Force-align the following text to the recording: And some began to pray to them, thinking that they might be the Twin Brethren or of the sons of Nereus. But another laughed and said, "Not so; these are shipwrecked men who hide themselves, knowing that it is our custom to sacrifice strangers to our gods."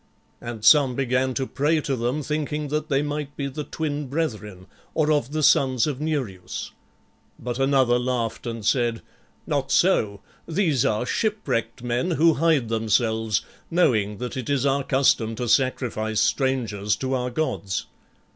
And 0.41 0.65
some 0.65 0.95
began 0.95 1.35
to 1.35 1.45
pray 1.45 1.79
to 1.81 1.95
them, 1.95 2.23
thinking 2.23 2.69
that 2.69 2.89
they 2.89 3.03
might 3.03 3.37
be 3.37 3.45
the 3.45 3.63
Twin 3.63 4.07
Brethren 4.07 4.65
or 4.95 5.11
of 5.11 5.31
the 5.31 5.43
sons 5.43 5.85
of 5.85 6.01
Nereus. 6.01 6.71
But 7.37 7.59
another 7.59 7.99
laughed 7.99 8.47
and 8.47 8.65
said, 8.65 9.03
"Not 9.45 9.71
so; 9.71 10.21
these 10.47 10.83
are 10.87 11.05
shipwrecked 11.05 11.83
men 11.83 12.09
who 12.09 12.33
hide 12.33 12.67
themselves, 12.67 13.41
knowing 13.69 14.17
that 14.17 14.35
it 14.35 14.49
is 14.49 14.65
our 14.65 14.83
custom 14.83 15.35
to 15.35 15.47
sacrifice 15.47 16.19
strangers 16.19 16.95
to 16.95 17.13
our 17.13 17.29
gods." 17.29 17.85